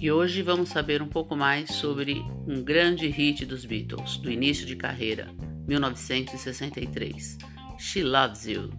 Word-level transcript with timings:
E 0.00 0.10
hoje 0.10 0.42
vamos 0.42 0.68
saber 0.70 1.02
um 1.02 1.08
pouco 1.08 1.36
mais 1.36 1.70
sobre 1.70 2.24
um 2.46 2.62
grande 2.62 3.08
hit 3.08 3.44
dos 3.44 3.64
Beatles, 3.64 4.16
do 4.16 4.30
início 4.30 4.64
de 4.64 4.76
carreira, 4.76 5.28
1963. 5.66 7.36
She 7.78 8.02
Loves 8.02 8.46
You. 8.46 8.70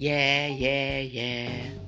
Yeah, 0.00 0.48
yeah, 0.48 1.00
yeah. 1.00 1.82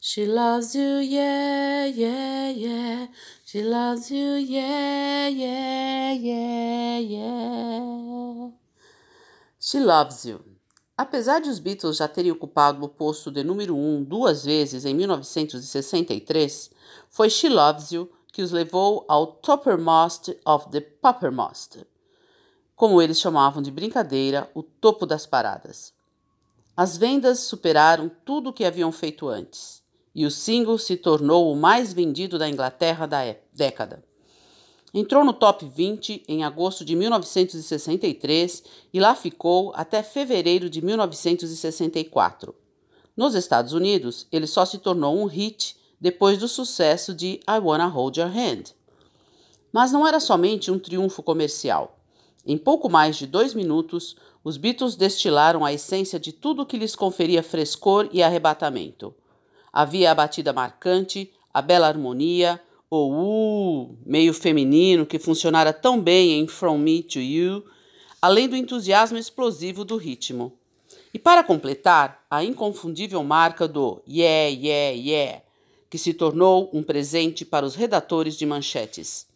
She 0.00 0.26
loves 0.26 0.74
you, 0.74 0.98
yeah, 1.00 1.84
yeah, 1.86 2.50
yeah. 2.50 3.06
She 3.44 3.62
loves 3.62 4.10
you, 4.10 4.36
yeah, 4.36 5.28
yeah, 5.28 6.12
yeah, 6.14 6.98
yeah. 6.98 8.59
She 9.70 9.78
loves 9.78 10.24
you. 10.24 10.40
Apesar 10.98 11.40
de 11.40 11.48
os 11.48 11.60
Beatles 11.60 11.98
já 11.98 12.08
terem 12.08 12.32
ocupado 12.32 12.84
o 12.84 12.88
posto 12.88 13.30
de 13.30 13.44
número 13.44 13.76
1 13.76 13.98
um 13.98 14.02
duas 14.02 14.44
vezes 14.44 14.84
em 14.84 14.92
1963, 14.92 16.72
foi 17.08 17.30
She 17.30 17.48
Loves 17.48 17.92
You 17.92 18.10
que 18.32 18.42
os 18.42 18.50
levou 18.50 19.04
ao 19.06 19.28
toppermost 19.28 20.36
of 20.44 20.70
the 20.70 20.80
poppermost, 20.80 21.86
como 22.74 23.00
eles 23.00 23.20
chamavam 23.20 23.62
de 23.62 23.70
brincadeira, 23.70 24.50
o 24.56 24.64
topo 24.64 25.06
das 25.06 25.24
paradas. 25.24 25.92
As 26.76 26.96
vendas 26.96 27.38
superaram 27.38 28.10
tudo 28.24 28.50
o 28.50 28.52
que 28.52 28.64
haviam 28.64 28.90
feito 28.90 29.28
antes, 29.28 29.84
e 30.12 30.26
o 30.26 30.32
single 30.32 30.78
se 30.78 30.96
tornou 30.96 31.52
o 31.52 31.54
mais 31.54 31.92
vendido 31.92 32.40
da 32.40 32.48
Inglaterra 32.48 33.06
da 33.06 33.20
década. 33.52 34.02
Entrou 34.92 35.24
no 35.24 35.32
top 35.32 35.64
20 35.64 36.24
em 36.26 36.42
agosto 36.42 36.84
de 36.84 36.96
1963 36.96 38.62
e 38.92 38.98
lá 38.98 39.14
ficou 39.14 39.72
até 39.76 40.02
fevereiro 40.02 40.68
de 40.68 40.82
1964. 40.82 42.54
Nos 43.16 43.34
Estados 43.34 43.72
Unidos, 43.72 44.26
ele 44.32 44.46
só 44.46 44.64
se 44.64 44.78
tornou 44.78 45.16
um 45.16 45.26
hit 45.26 45.76
depois 46.00 46.38
do 46.38 46.48
sucesso 46.48 47.14
de 47.14 47.40
I 47.48 47.58
Wanna 47.62 47.86
Hold 47.86 48.16
Your 48.16 48.28
Hand. 48.28 48.74
Mas 49.72 49.92
não 49.92 50.06
era 50.06 50.18
somente 50.18 50.70
um 50.70 50.78
triunfo 50.78 51.22
comercial. 51.22 51.98
Em 52.44 52.56
pouco 52.56 52.88
mais 52.88 53.16
de 53.16 53.26
dois 53.26 53.54
minutos, 53.54 54.16
os 54.42 54.56
Beatles 54.56 54.96
destilaram 54.96 55.64
a 55.64 55.72
essência 55.72 56.18
de 56.18 56.32
tudo 56.32 56.66
que 56.66 56.78
lhes 56.78 56.96
conferia 56.96 57.42
frescor 57.42 58.08
e 58.10 58.22
arrebatamento. 58.22 59.14
Havia 59.72 60.10
a 60.10 60.14
batida 60.14 60.52
marcante, 60.52 61.30
a 61.52 61.60
bela 61.60 61.86
harmonia, 61.86 62.60
o 62.90 63.06
uh 63.06 63.96
meio 64.04 64.34
feminino 64.34 65.06
que 65.06 65.18
funcionara 65.18 65.72
tão 65.72 66.00
bem 66.00 66.40
em 66.40 66.48
From 66.48 66.78
Me 66.78 67.02
to 67.04 67.20
You, 67.20 67.64
além 68.20 68.48
do 68.48 68.56
entusiasmo 68.56 69.16
explosivo 69.16 69.84
do 69.84 69.96
ritmo. 69.96 70.52
E 71.14 71.18
para 71.18 71.44
completar, 71.44 72.24
a 72.28 72.42
inconfundível 72.42 73.22
marca 73.22 73.68
do 73.68 74.02
Yeah, 74.08 74.48
Yeah, 74.48 74.96
Yeah, 74.96 75.42
que 75.88 75.98
se 75.98 76.12
tornou 76.12 76.68
um 76.72 76.82
presente 76.82 77.44
para 77.44 77.64
os 77.64 77.76
redatores 77.76 78.36
de 78.36 78.44
manchetes. 78.44 79.26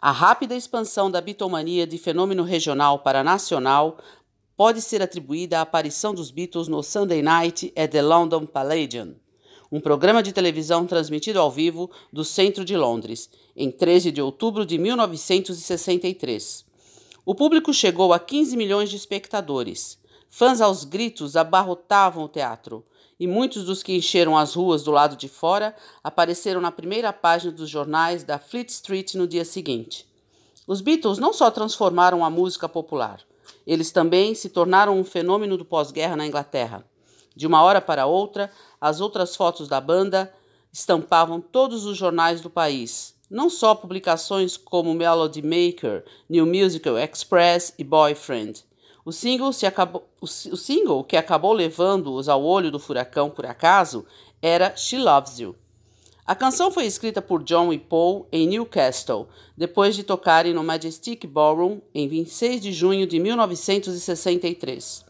A 0.00 0.10
rápida 0.10 0.54
expansão 0.54 1.10
da 1.10 1.20
bitomania 1.20 1.86
de 1.86 1.98
fenômeno 1.98 2.42
regional 2.44 3.00
para 3.00 3.22
nacional 3.22 3.98
pode 4.56 4.80
ser 4.80 5.02
atribuída 5.02 5.58
à 5.58 5.62
aparição 5.62 6.14
dos 6.14 6.30
Beatles 6.30 6.68
no 6.68 6.82
Sunday 6.82 7.22
Night 7.22 7.72
at 7.76 7.90
the 7.90 8.02
London 8.02 8.46
Palladium 8.46 9.14
um 9.70 9.80
programa 9.80 10.22
de 10.22 10.32
televisão 10.32 10.86
transmitido 10.86 11.40
ao 11.40 11.50
vivo 11.50 11.90
do 12.12 12.24
centro 12.24 12.64
de 12.64 12.76
Londres, 12.76 13.30
em 13.56 13.70
13 13.70 14.12
de 14.12 14.22
outubro 14.22 14.64
de 14.64 14.78
1963. 14.78 16.64
O 17.24 17.34
público 17.34 17.72
chegou 17.74 18.12
a 18.12 18.18
15 18.18 18.56
milhões 18.56 18.88
de 18.88 18.96
espectadores. 18.96 19.98
Fãs 20.30 20.60
aos 20.60 20.84
gritos 20.84 21.36
abarrotavam 21.36 22.24
o 22.24 22.28
teatro, 22.28 22.84
e 23.18 23.26
muitos 23.26 23.64
dos 23.64 23.82
que 23.82 23.96
encheram 23.96 24.36
as 24.36 24.54
ruas 24.54 24.82
do 24.82 24.90
lado 24.90 25.16
de 25.16 25.28
fora 25.28 25.74
apareceram 26.04 26.60
na 26.60 26.70
primeira 26.70 27.12
página 27.12 27.50
dos 27.50 27.68
jornais 27.68 28.22
da 28.22 28.38
Fleet 28.38 28.68
Street 28.68 29.14
no 29.14 29.26
dia 29.26 29.44
seguinte. 29.44 30.06
Os 30.66 30.80
Beatles 30.80 31.18
não 31.18 31.32
só 31.32 31.50
transformaram 31.50 32.24
a 32.24 32.30
música 32.30 32.68
popular, 32.68 33.20
eles 33.66 33.90
também 33.90 34.34
se 34.34 34.48
tornaram 34.48 34.98
um 34.98 35.04
fenômeno 35.04 35.56
do 35.56 35.64
pós-guerra 35.64 36.16
na 36.16 36.26
Inglaterra. 36.26 36.84
De 37.36 37.46
uma 37.46 37.62
hora 37.62 37.82
para 37.82 38.06
outra, 38.06 38.50
as 38.80 38.98
outras 38.98 39.36
fotos 39.36 39.68
da 39.68 39.78
banda 39.78 40.32
estampavam 40.72 41.38
todos 41.38 41.84
os 41.84 41.96
jornais 41.96 42.40
do 42.40 42.48
país, 42.48 43.14
não 43.30 43.50
só 43.50 43.74
publicações 43.74 44.56
como 44.56 44.94
Melody 44.94 45.42
Maker, 45.42 46.02
New 46.28 46.46
Musical 46.46 46.98
Express 46.98 47.74
e 47.78 47.84
Boyfriend. 47.84 48.64
O 49.04 49.12
single, 49.12 49.50
acabou, 49.66 50.08
o, 50.20 50.26
single 50.26 51.04
que 51.04 51.16
acabou 51.16 51.52
levando-os 51.52 52.28
ao 52.28 52.42
olho 52.42 52.70
do 52.70 52.80
furacão 52.80 53.30
por 53.30 53.46
acaso 53.46 54.04
era 54.42 54.74
She 54.74 54.98
Loves 54.98 55.38
You. 55.38 55.54
A 56.26 56.34
canção 56.34 56.72
foi 56.72 56.86
escrita 56.86 57.22
por 57.22 57.44
John 57.44 57.72
e 57.72 57.78
Paul 57.78 58.26
em 58.32 58.48
Newcastle, 58.48 59.28
depois 59.56 59.94
de 59.94 60.02
tocarem 60.02 60.52
no 60.52 60.64
Majestic 60.64 61.24
Ballroom 61.24 61.80
em 61.94 62.08
26 62.08 62.60
de 62.60 62.72
junho 62.72 63.06
de 63.06 63.20
1963. 63.20 65.05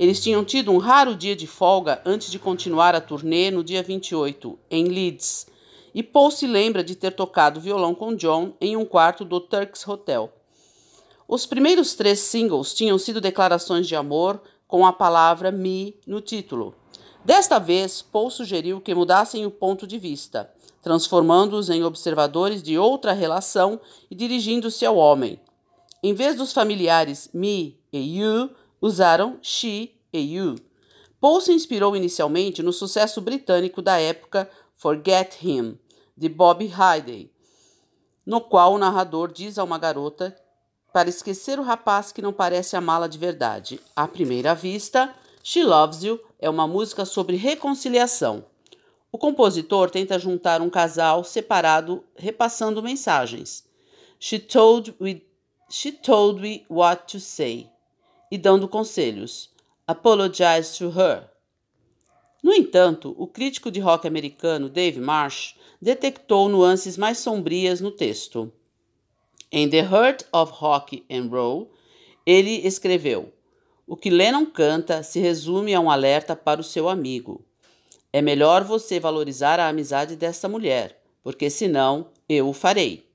Eles 0.00 0.18
tinham 0.18 0.42
tido 0.42 0.72
um 0.72 0.78
raro 0.78 1.14
dia 1.14 1.36
de 1.36 1.46
folga 1.46 2.00
antes 2.06 2.30
de 2.30 2.38
continuar 2.38 2.94
a 2.94 3.02
turnê 3.02 3.50
no 3.50 3.62
dia 3.62 3.82
28, 3.82 4.58
em 4.70 4.84
Leeds, 4.84 5.46
e 5.94 6.02
Paul 6.02 6.30
se 6.30 6.46
lembra 6.46 6.82
de 6.82 6.96
ter 6.96 7.10
tocado 7.10 7.60
violão 7.60 7.94
com 7.94 8.14
John 8.14 8.54
em 8.62 8.78
um 8.78 8.86
quarto 8.86 9.26
do 9.26 9.38
Turks 9.38 9.86
Hotel. 9.86 10.32
Os 11.28 11.44
primeiros 11.44 11.94
três 11.94 12.18
singles 12.20 12.72
tinham 12.72 12.98
sido 12.98 13.20
declarações 13.20 13.86
de 13.86 13.94
amor 13.94 14.40
com 14.66 14.86
a 14.86 14.92
palavra 14.92 15.52
me 15.52 15.94
no 16.06 16.22
título. 16.22 16.74
Desta 17.22 17.58
vez, 17.58 18.00
Paul 18.00 18.30
sugeriu 18.30 18.80
que 18.80 18.94
mudassem 18.94 19.44
o 19.44 19.50
ponto 19.50 19.86
de 19.86 19.98
vista, 19.98 20.50
transformando-os 20.80 21.68
em 21.68 21.84
observadores 21.84 22.62
de 22.62 22.78
outra 22.78 23.12
relação 23.12 23.78
e 24.10 24.14
dirigindo-se 24.14 24.86
ao 24.86 24.96
homem. 24.96 25.38
Em 26.02 26.14
vez 26.14 26.36
dos 26.36 26.54
familiares 26.54 27.28
me 27.34 27.78
e 27.92 28.18
you, 28.18 28.48
usaram 28.80 29.38
she 29.42 29.94
e 30.12 30.18
you. 30.36 30.56
Paul 31.20 31.40
se 31.40 31.52
inspirou 31.52 31.94
inicialmente 31.94 32.62
no 32.62 32.72
sucesso 32.72 33.20
britânico 33.20 33.82
da 33.82 34.00
época 34.00 34.50
Forget 34.76 35.36
Him, 35.42 35.78
de 36.16 36.28
Bob 36.28 36.66
Hyde, 36.66 37.30
no 38.24 38.40
qual 38.40 38.72
o 38.72 38.78
narrador 38.78 39.30
diz 39.30 39.58
a 39.58 39.64
uma 39.64 39.78
garota 39.78 40.34
para 40.92 41.08
esquecer 41.08 41.58
o 41.58 41.62
rapaz 41.62 42.10
que 42.10 42.22
não 42.22 42.32
parece 42.32 42.74
amá-la 42.74 43.06
de 43.06 43.18
verdade. 43.18 43.80
À 43.94 44.08
primeira 44.08 44.54
vista, 44.54 45.14
She 45.42 45.62
Loves 45.62 46.02
You 46.02 46.18
é 46.38 46.48
uma 46.48 46.66
música 46.66 47.04
sobre 47.04 47.36
reconciliação. 47.36 48.44
O 49.12 49.18
compositor 49.18 49.90
tenta 49.90 50.18
juntar 50.18 50.62
um 50.62 50.70
casal 50.70 51.22
separado 51.22 52.04
repassando 52.16 52.82
mensagens. 52.82 53.64
She 54.18 54.38
told 54.38 54.94
me, 54.98 55.22
she 55.68 55.92
told 55.92 56.40
me 56.40 56.64
what 56.68 57.12
to 57.12 57.20
say 57.20 57.70
e 58.30 58.38
dando 58.38 58.68
conselhos. 58.68 59.50
Apologize 59.86 60.78
to 60.78 60.88
her. 60.88 61.28
No 62.42 62.54
entanto, 62.54 63.14
o 63.18 63.26
crítico 63.26 63.70
de 63.70 63.80
rock 63.80 64.06
americano 64.06 64.68
Dave 64.68 65.00
Marsh 65.00 65.54
detectou 65.80 66.48
nuances 66.48 66.96
mais 66.96 67.18
sombrias 67.18 67.80
no 67.80 67.90
texto. 67.90 68.50
Em 69.52 69.68
The 69.68 69.80
Heart 69.80 70.24
of 70.32 70.52
Rock 70.54 71.04
and 71.10 71.28
Roll, 71.28 71.70
ele 72.24 72.66
escreveu: 72.66 73.32
O 73.86 73.96
que 73.96 74.08
Lennon 74.08 74.46
canta 74.46 75.02
se 75.02 75.18
resume 75.18 75.74
a 75.74 75.80
um 75.80 75.90
alerta 75.90 76.36
para 76.36 76.60
o 76.60 76.64
seu 76.64 76.88
amigo. 76.88 77.44
É 78.12 78.22
melhor 78.22 78.64
você 78.64 78.98
valorizar 78.98 79.60
a 79.60 79.68
amizade 79.68 80.16
dessa 80.16 80.48
mulher, 80.48 81.00
porque 81.22 81.50
senão 81.50 82.08
eu 82.28 82.48
o 82.48 82.52
farei. 82.52 83.06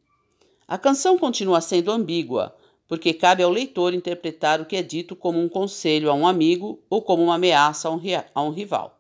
A 0.68 0.78
canção 0.78 1.18
continua 1.18 1.62
sendo 1.62 1.92
ambígua, 1.92 2.56
porque 2.88 3.14
cabe 3.14 3.44
ao 3.44 3.50
leitor 3.50 3.94
interpretar 3.94 4.62
o 4.62 4.66
que 4.66 4.76
é 4.76 4.84
dito 4.84 5.16
como 5.16 5.40
um 5.40 5.50
conselho 5.50 6.10
a 6.10 6.14
um 6.14 6.28
amigo 6.28 6.80
ou 6.90 7.02
como 7.02 7.24
uma 7.24 7.36
ameaça 7.36 7.88
a 7.88 7.92
um, 7.92 8.02
a 8.34 8.42
um 8.42 8.52
rival. 8.52 9.00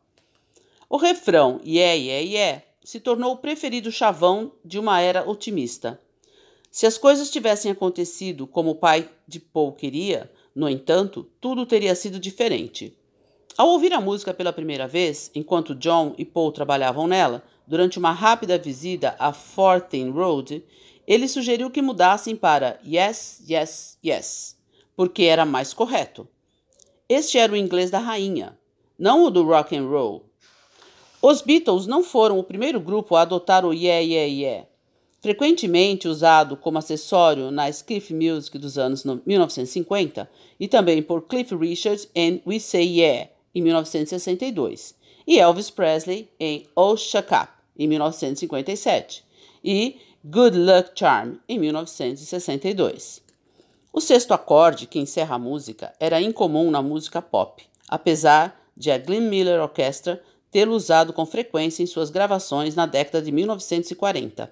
O 0.89 0.97
refrão 0.97 1.59
yeah, 1.65 1.93
yeah, 1.93 2.25
yeah 2.25 2.61
se 2.83 2.99
tornou 2.99 3.33
o 3.33 3.37
preferido 3.37 3.91
chavão 3.91 4.51
de 4.63 4.77
uma 4.77 5.01
era 5.01 5.27
otimista. 5.27 5.99
Se 6.69 6.85
as 6.85 6.97
coisas 6.97 7.31
tivessem 7.31 7.71
acontecido 7.71 8.45
como 8.45 8.71
o 8.71 8.75
pai 8.75 9.09
de 9.27 9.39
Paul 9.39 9.71
queria, 9.71 10.31
no 10.53 10.69
entanto, 10.69 11.27
tudo 11.41 11.65
teria 11.65 11.95
sido 11.95 12.19
diferente. 12.19 12.95
Ao 13.57 13.69
ouvir 13.69 13.91
a 13.93 14.01
música 14.01 14.33
pela 14.33 14.53
primeira 14.53 14.87
vez, 14.87 15.31
enquanto 15.33 15.73
John 15.73 16.13
e 16.17 16.23
Paul 16.23 16.51
trabalhavam 16.51 17.07
nela, 17.07 17.43
durante 17.65 17.97
uma 17.97 18.11
rápida 18.11 18.57
visita 18.57 19.15
a 19.17 19.33
Fortin 19.33 20.11
Road, 20.11 20.63
ele 21.07 21.27
sugeriu 21.27 21.69
que 21.69 21.81
mudassem 21.81 22.35
para 22.35 22.79
yes, 22.85 23.41
yes, 23.49 23.97
yes, 24.03 24.57
porque 24.95 25.23
era 25.23 25.45
mais 25.45 25.73
correto. 25.73 26.27
Este 27.07 27.37
era 27.37 27.53
o 27.53 27.57
inglês 27.57 27.91
da 27.91 27.99
rainha, 27.99 28.57
não 28.97 29.23
o 29.23 29.29
do 29.29 29.43
rock 29.43 29.75
and 29.75 29.87
roll. 29.87 30.25
Os 31.21 31.41
Beatles 31.41 31.87
não 31.87 32.03
foram 32.03 32.37
o 32.37 32.43
primeiro 32.43 32.79
grupo 32.79 33.15
a 33.15 33.21
adotar 33.21 33.65
o 33.65 33.73
yeah, 33.73 33.99
yeah, 34.01 34.31
yeah. 34.31 34.67
frequentemente 35.21 36.07
usado 36.07 36.55
como 36.55 36.77
acessório 36.77 37.49
na 37.49 37.67
skiff 37.69 38.13
music 38.13 38.59
dos 38.59 38.77
anos 38.77 39.03
1950 39.03 40.29
e 40.59 40.67
também 40.67 41.01
por 41.01 41.23
Cliff 41.23 41.55
Richard 41.55 42.07
em 42.13 42.43
We 42.45 42.59
Say 42.59 42.99
Yeah, 42.99 43.31
em 43.55 43.61
1962, 43.63 44.93
e 45.25 45.39
Elvis 45.39 45.71
Presley 45.71 46.29
em 46.39 46.67
Oh 46.75 46.95
Shuck 46.95 47.33
Up, 47.33 47.49
em 47.75 47.87
1957, 47.87 49.23
e 49.63 49.97
Good 50.27 50.57
Luck 50.57 50.89
Charm, 50.95 51.35
em 51.47 51.59
1962. 51.59 53.21
O 53.93 54.01
sexto 54.01 54.33
acorde, 54.33 54.87
que 54.87 54.97
encerra 54.97 55.35
a 55.35 55.39
música, 55.39 55.93
era 55.99 56.19
incomum 56.19 56.71
na 56.71 56.81
música 56.81 57.21
pop, 57.21 57.63
apesar 57.87 58.59
de 58.75 58.89
a 58.89 58.97
Glenn 58.97 59.29
Miller 59.29 59.61
Orchestra 59.61 60.19
tê-lo 60.49 60.73
usado 60.73 61.13
com 61.13 61.27
frequência 61.27 61.83
em 61.83 61.85
suas 61.85 62.09
gravações 62.09 62.73
na 62.73 62.87
década 62.87 63.21
de 63.21 63.31
1940. 63.31 64.51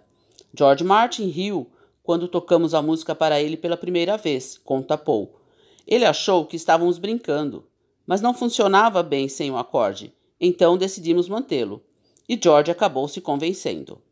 George 0.55 0.83
Martin 0.83 1.25
riu 1.25 1.67
quando 2.03 2.27
tocamos 2.27 2.75
a 2.75 2.81
música 2.83 3.15
para 3.15 3.41
ele 3.41 3.57
pela 3.57 3.75
primeira 3.75 4.15
vez, 4.15 4.59
conta 4.63 4.95
Paul. 4.95 5.33
Ele 5.87 6.05
achou 6.05 6.45
que 6.45 6.55
estávamos 6.55 6.99
brincando, 6.99 7.67
mas 8.05 8.21
não 8.21 8.35
funcionava 8.35 9.01
bem 9.01 9.27
sem 9.27 9.49
o 9.49 9.57
acorde, 9.57 10.13
então 10.39 10.77
decidimos 10.77 11.27
mantê-lo, 11.27 11.81
e 12.29 12.39
George 12.39 12.69
acabou 12.69 13.07
se 13.07 13.19
convencendo. 13.19 14.02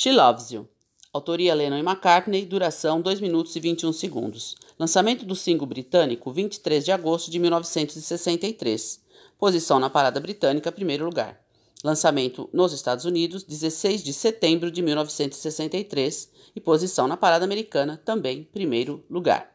She 0.00 0.12
Loves 0.12 0.52
You. 0.52 0.68
Autoria 1.12 1.52
Lennon 1.56 1.78
e 1.78 1.80
McCartney, 1.80 2.46
duração 2.46 3.00
2 3.00 3.20
minutos 3.20 3.56
e 3.56 3.58
21 3.58 3.92
segundos. 3.92 4.54
Lançamento 4.78 5.24
do 5.24 5.34
single 5.34 5.66
britânico 5.66 6.30
23 6.30 6.84
de 6.84 6.92
agosto 6.92 7.32
de 7.32 7.40
1963. 7.40 9.00
Posição 9.36 9.80
na 9.80 9.90
parada 9.90 10.20
britânica, 10.20 10.70
primeiro 10.70 11.04
lugar. 11.04 11.40
Lançamento 11.82 12.48
nos 12.52 12.72
Estados 12.72 13.06
Unidos, 13.06 13.42
16 13.42 14.04
de 14.04 14.12
setembro 14.12 14.70
de 14.70 14.82
1963. 14.82 16.30
E 16.54 16.60
posição 16.60 17.08
na 17.08 17.16
parada 17.16 17.44
americana, 17.44 18.00
também 18.04 18.44
primeiro 18.44 19.04
lugar. 19.10 19.52